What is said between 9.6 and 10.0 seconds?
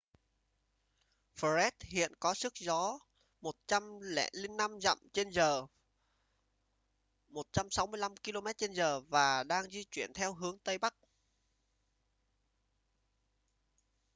di